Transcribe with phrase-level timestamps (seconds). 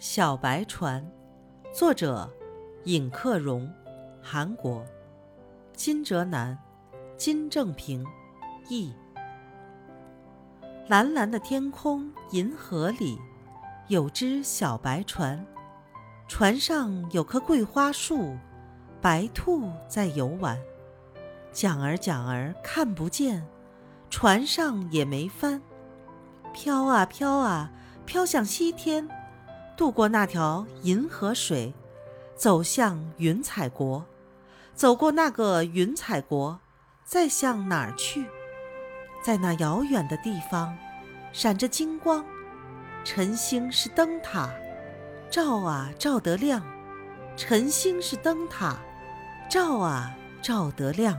[0.00, 1.04] 小白船，
[1.72, 2.32] 作者
[2.84, 3.68] 尹克荣，
[4.22, 4.86] 韩国。
[5.74, 6.56] 金哲南、
[7.16, 8.06] 金正平
[8.68, 8.92] 译。
[10.86, 13.18] 蓝蓝的天空，银河里
[13.88, 15.44] 有只小白船，
[16.28, 18.36] 船上有棵桂花树，
[19.00, 20.56] 白兔在游玩。
[21.52, 23.44] 桨儿桨儿看不见，
[24.08, 25.60] 船上也没帆，
[26.52, 27.72] 飘啊飘啊，
[28.06, 29.08] 飘向西天。
[29.78, 31.72] 渡过那条银河水，
[32.34, 34.04] 走向云彩国，
[34.74, 36.58] 走过那个云彩国，
[37.04, 38.26] 再向哪儿去？
[39.22, 40.76] 在那遥远的地方，
[41.32, 42.24] 闪着金光，
[43.04, 44.50] 晨星是灯塔，
[45.30, 46.60] 照啊照得亮。
[47.36, 48.76] 晨星是灯塔，
[49.48, 51.16] 照啊照得亮。